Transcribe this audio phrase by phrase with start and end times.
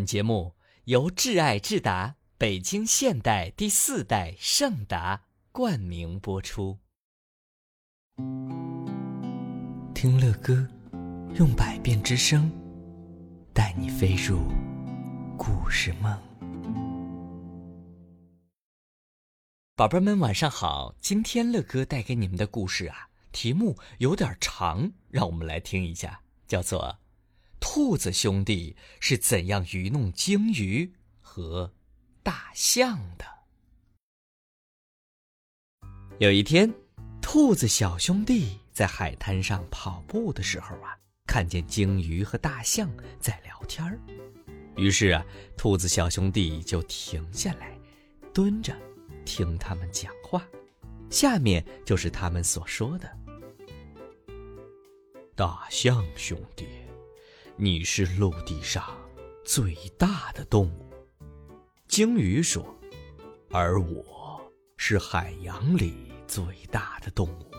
[0.00, 6.78] 本节目由挚爱智达北京现代第四代圣达冠名播出。
[9.94, 10.66] 听乐哥，
[11.34, 12.50] 用百变之声，
[13.52, 14.38] 带你飞入
[15.36, 16.18] 故事梦。
[19.76, 20.94] 宝贝们，晚上好！
[20.98, 26.96] 今天乐哥带给你们的故事啊，题目有点长，让我们来听一下，叫做。
[27.60, 31.72] 兔子兄弟是怎样愚弄鲸鱼和
[32.22, 33.24] 大象的？
[36.18, 36.72] 有一天，
[37.20, 43.98] 兔子小兄弟在海滩上跑步的时候啊，看见鲸鱼和大象在聊天儿。
[44.76, 45.24] 于是啊，
[45.56, 47.78] 兔子小兄弟就停下来，
[48.32, 48.74] 蹲着
[49.24, 50.42] 听他们讲话。
[51.10, 53.18] 下面就是他们所说的
[55.36, 56.66] ：“大象兄弟。”
[57.62, 58.82] 你是陆地上
[59.44, 60.90] 最大的动物，
[61.86, 62.74] 鲸鱼说，
[63.50, 67.50] 而我是海洋里最大的动物。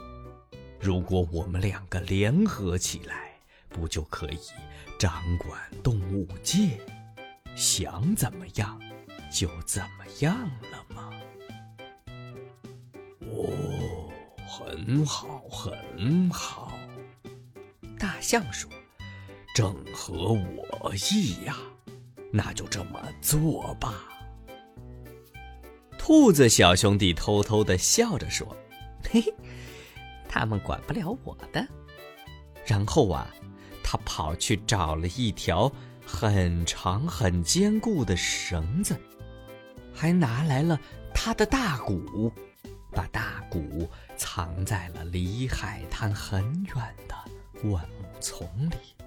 [0.79, 4.39] 如果我们两个联合起来，不就可以
[4.97, 6.79] 掌管动物界，
[7.55, 8.81] 想怎么样
[9.31, 10.35] 就怎么样
[10.71, 11.13] 了吗？
[13.19, 14.09] 哦，
[14.49, 16.71] 很好，很好。
[17.99, 18.67] 大象说。
[19.53, 21.57] 正合我意呀，
[22.31, 24.07] 那就这么做吧。
[25.97, 28.47] 兔子小兄弟偷偷的笑着说
[29.09, 29.33] ：“嘿嘿，
[30.27, 31.67] 他们管不了我的。”
[32.65, 33.27] 然后啊，
[33.83, 35.71] 他跑去找了一条
[36.05, 38.97] 很长很坚固的绳子，
[39.93, 40.79] 还拿来了
[41.13, 42.31] 他的大鼓，
[42.91, 47.15] 把大鼓藏在了离海滩很远的
[47.61, 49.00] 灌木丛里。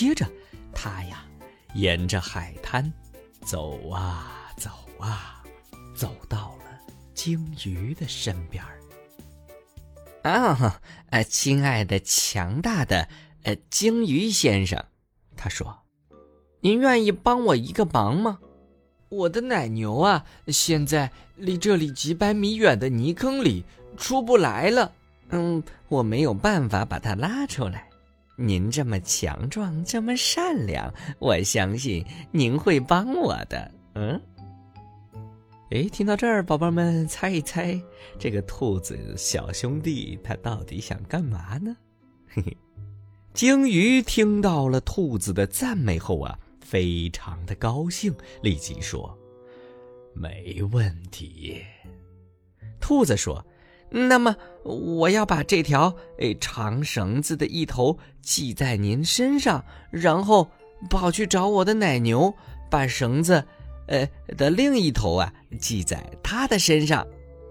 [0.00, 0.26] 接着，
[0.72, 1.26] 他呀，
[1.74, 2.90] 沿着海滩
[3.42, 5.44] 走啊走啊，
[5.94, 6.80] 走到了
[7.12, 8.80] 鲸鱼的身边儿。
[10.22, 10.80] 啊，
[11.10, 13.06] 呃，亲爱的、强大的
[13.42, 14.82] 呃鲸鱼先生，
[15.36, 15.80] 他说
[16.60, 18.38] ：“您愿意帮我一个忙吗？
[19.10, 23.66] 我的奶牛啊，现在离这里几百米远的泥坑里
[23.98, 24.92] 出不来了。
[25.28, 27.86] 嗯，我没有办法把它拉出来。”
[28.42, 32.02] 您这么强壮，这么善良，我相信
[32.32, 33.70] 您会帮我的。
[33.94, 34.18] 嗯，
[35.70, 37.78] 哎，听到这儿，宝宝们猜一猜，
[38.18, 41.76] 这个兔子小兄弟他到底想干嘛呢？
[42.28, 42.56] 嘿嘿，
[43.34, 48.10] 鲸鱼听到了兔子的赞美后啊，非常的高兴，
[48.42, 49.14] 立即说
[50.16, 51.62] ：“没问题。”
[52.80, 53.44] 兔子说。
[53.90, 60.48] 那么，我要把这条诶长绳子的一头系在您身上，然后
[60.88, 62.32] 跑去找我的奶牛，
[62.70, 63.44] 把绳子，
[63.88, 67.06] 呃的另一头啊系在它的身上。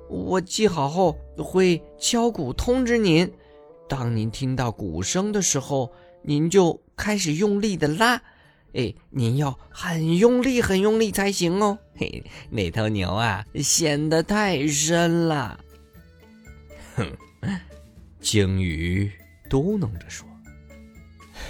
[0.09, 3.31] 我系好后会敲鼓通知您，
[3.87, 5.91] 当您听到鼓声的时候，
[6.23, 8.21] 您就开始用力的拉，
[8.73, 11.77] 哎，您要很用力、很用力才行哦。
[11.95, 15.59] 嘿，那头牛啊，陷得太深了。
[16.99, 17.17] 哼，
[18.19, 19.09] 鲸鱼
[19.49, 20.27] 嘟囔着说：“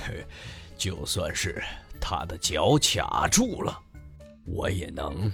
[0.77, 1.63] 就算是
[1.99, 3.81] 它的脚卡住了，
[4.45, 5.31] 我也能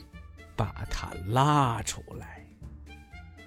[0.55, 2.45] 把它拉出来。”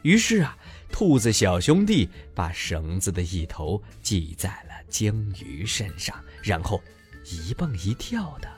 [0.03, 0.57] 于是啊，
[0.93, 6.83] 兔子小兄弟把绳子的一头系在了鲸鱼身上，然后
[7.25, 8.49] 一蹦一跳的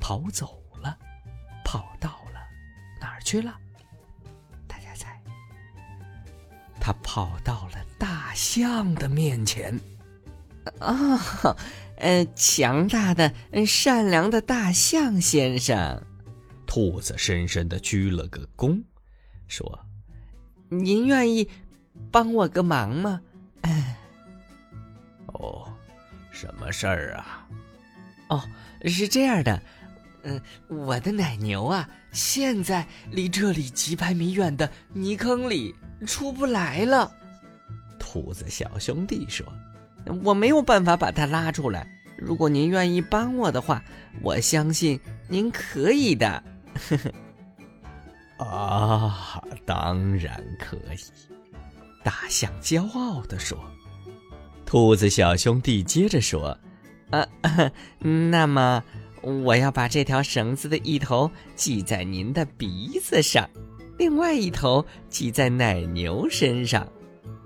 [0.00, 0.98] 跑走了，
[1.64, 2.40] 跑到了
[3.00, 3.56] 哪儿去了？
[6.84, 9.80] 他跑到了大象的面前，
[10.80, 11.18] 啊，
[11.96, 13.32] 呃，强大的、
[13.66, 16.04] 善良的大象先生，
[16.66, 18.84] 兔子深深的鞠了个躬，
[19.48, 19.86] 说
[20.68, 21.48] ：“您愿意
[22.12, 23.18] 帮我个忙吗？”
[25.32, 25.66] 哦，
[26.30, 27.48] 什么事儿啊？
[28.28, 28.42] 哦，
[28.84, 29.62] 是这样的，
[30.24, 35.74] 嗯，我的奶牛啊，现在离这里几百米远的泥坑里。
[36.06, 37.10] 出不来了，
[37.98, 39.46] 兔子小兄弟说
[40.22, 41.86] ：“我没有办法把它拉出来。
[42.18, 43.82] 如果您愿意帮我的话，
[44.20, 46.42] 我相信您可以的。
[48.36, 50.98] ”啊，当然可以！
[52.02, 53.58] 大象骄傲地说。
[54.66, 56.58] 兔子小兄弟接着说
[57.10, 57.26] ：“啊，
[58.30, 58.82] 那么
[59.24, 63.48] 我要把这条绳子的一头系在您的鼻子上。”
[63.96, 66.90] 另外一头系在奶牛身上，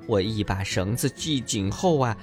[0.06, 2.16] 我一把绳子系紧后啊，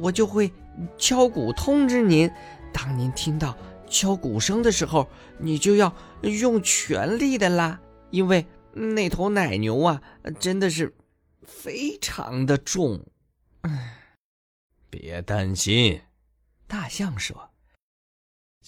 [0.00, 0.48] 我就会
[0.96, 2.30] 敲鼓通知您。
[2.72, 3.56] 当您听到
[3.90, 5.08] 敲鼓声的时候，
[5.38, 5.92] 你就要
[6.22, 7.80] 用全力的拉，
[8.10, 10.00] 因为那头奶牛啊，
[10.38, 10.94] 真的是
[11.42, 13.04] 非常的重。
[13.62, 14.14] 唉，
[14.88, 16.00] 别担心，
[16.68, 17.50] 大象说：“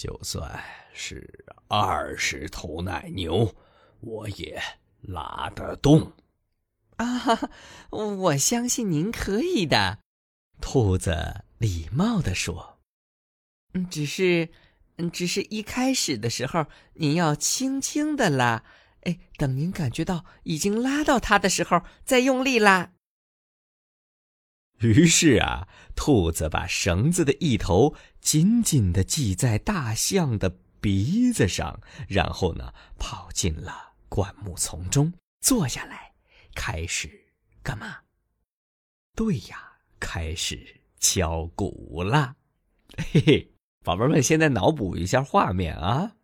[0.00, 0.58] 就算
[0.94, 3.54] 是二十头奶牛，
[4.00, 4.58] 我也
[5.02, 6.10] 拉得动。”
[6.96, 7.06] 啊，
[7.90, 9.98] 我相信您可以的，
[10.58, 12.78] 兔子礼貌地说
[13.74, 14.48] ：“嗯，只是，
[14.96, 16.64] 嗯，只是一开始的时候，
[16.94, 18.64] 您要轻轻的拉，
[19.02, 22.92] 哎，等您感觉到已经拉到它的时候，再用力拉。”
[24.80, 36.12] 于是啊，兔子把绳子的一头紧紧的系在大象的鼻子上，然后呢，跑进了灌木丛中，坐下来。
[36.54, 37.26] 开始
[37.62, 37.98] 干嘛？
[39.14, 42.36] 对呀，开始敲鼓了。
[43.12, 43.52] 嘿嘿，
[43.84, 46.16] 宝贝们，现在脑补一下画面啊。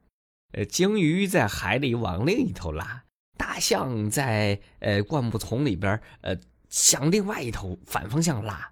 [0.52, 3.04] 呃，鲸鱼在海里往另一头拉，
[3.36, 6.36] 大象在呃灌木丛里边呃
[6.68, 8.70] 向另外一头反方向拉。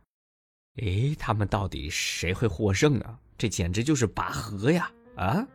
[0.77, 3.19] 哎，他们到底谁会获胜啊？
[3.39, 4.91] 这简直就是拔河呀！
[5.17, 5.47] 啊！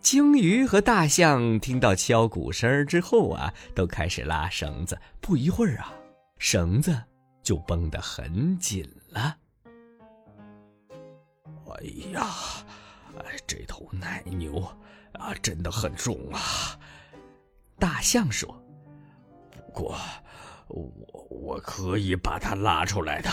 [0.00, 4.98] 鲸鱼和大象听到敲鼓声之后啊，都开始拉绳子。
[5.20, 5.92] 不一会儿啊，
[6.38, 7.02] 绳子
[7.42, 9.36] 就绷得很紧了。
[11.68, 12.26] 哎呀，
[13.46, 14.60] 这头奶牛
[15.12, 16.40] 啊，真的很重啊！
[17.78, 18.62] 大象说
[19.50, 19.98] ：“不过，
[20.70, 23.30] 我我可以把它拉出来的。”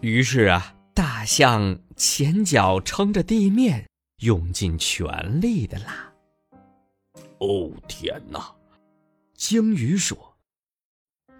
[0.00, 3.86] 于是啊，大象前脚撑着地面。
[4.20, 6.10] 用尽全力的拉。
[7.38, 8.54] 哦天哪！
[9.34, 10.16] 鲸鱼说：“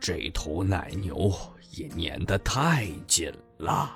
[0.01, 1.33] 这头奶牛
[1.71, 3.91] 也粘得太紧了。”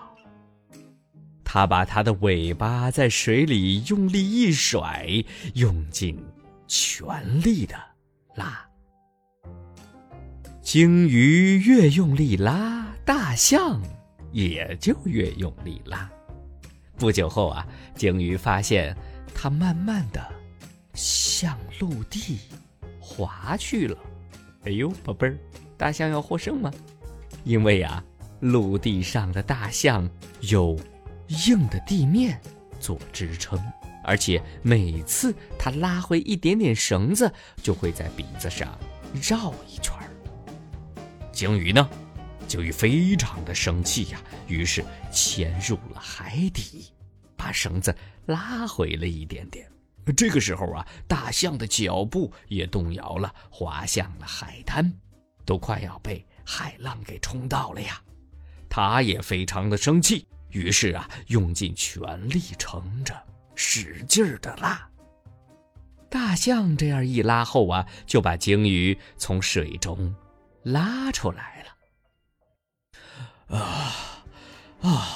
[1.45, 5.07] 它把它的尾巴在水里用力一甩，
[5.55, 6.17] 用尽
[6.67, 7.75] 全力的
[8.37, 8.68] 拉。
[10.71, 13.81] 鲸鱼越用力拉，大象
[14.33, 16.07] 也就越用力拉。
[16.99, 17.67] 不久后啊，
[17.97, 18.95] 鲸鱼发现
[19.35, 20.23] 它慢慢的
[20.93, 22.39] 向陆地
[23.01, 23.97] 滑去了。
[24.65, 25.39] 哎呦，宝贝儿，
[25.79, 26.71] 大象要获胜吗？
[27.45, 28.05] 因为啊，
[28.41, 30.07] 陆地上的大象
[30.41, 30.79] 有
[31.47, 32.39] 硬的地面
[32.79, 33.59] 做支撑，
[34.05, 37.33] 而且每次它拉回一点点绳子，
[37.63, 38.79] 就会在鼻子上
[39.15, 39.98] 绕一圈。
[41.39, 41.89] 鲸鱼呢？
[42.49, 46.93] 鲸鱼非常的生气呀，于是潜入了海底，
[47.37, 47.97] 把绳子
[48.27, 49.71] 拉回了一点点。
[50.17, 54.93] 这个时候啊，大象的脚步也动摇了，滑向了海滩，
[55.45, 58.03] 都快要被海浪给冲到了呀。
[58.69, 63.15] 他也非常的生气，于是啊，用尽全力撑着，
[63.55, 64.91] 使劲的拉。
[66.11, 70.13] 大象这样一拉后啊，就把鲸鱼从水中
[70.73, 71.65] 拉出来
[73.49, 73.57] 了。
[73.59, 74.25] 啊
[74.83, 75.15] 啊！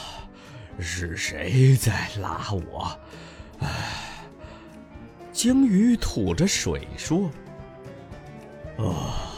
[0.80, 2.98] 是谁在拉我？
[3.60, 4.24] 唉，
[5.30, 7.30] 鲸鱼吐着水说
[8.78, 9.36] ：“啊，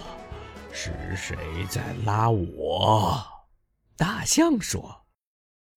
[0.73, 1.37] 是谁
[1.69, 3.21] 在拉我？”
[3.99, 5.07] 大象说：“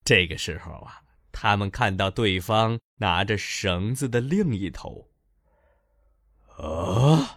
[0.05, 1.01] 这个时候啊，
[1.31, 5.09] 他们看到对方拿着绳子的另一头。
[6.57, 7.36] 啊，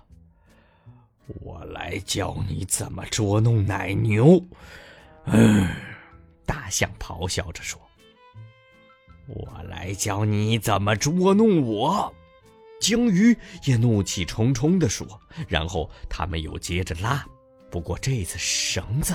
[1.41, 4.45] 我来教你怎么捉弄奶牛。”
[5.27, 5.69] 嗯，
[6.47, 7.81] 大象咆哮着说
[9.29, 12.13] ：“我来教你怎么捉弄我。”
[12.81, 15.07] 鲸鱼也怒气冲冲地说。
[15.47, 17.25] 然后他们又接着拉，
[17.71, 19.15] 不过这次绳子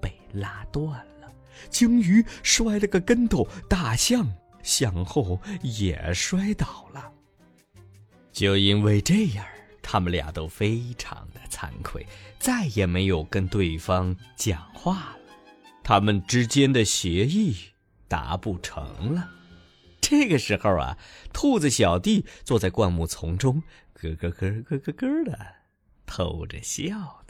[0.00, 1.32] 被拉断了，
[1.68, 4.26] 鲸鱼摔了个跟头，大象
[4.62, 7.12] 向后也摔倒了。
[8.32, 9.44] 就因为这样。
[9.90, 12.06] 他们俩都非常的惭愧，
[12.38, 15.18] 再也没有跟对方讲话了。
[15.82, 17.56] 他们之间的协议
[18.06, 19.30] 达不成了。
[19.98, 20.98] 这个时候啊，
[21.32, 23.62] 兔子小弟坐在灌木丛中，
[23.94, 25.38] 咯咯咯咯咯咯的
[26.04, 27.24] 偷着笑。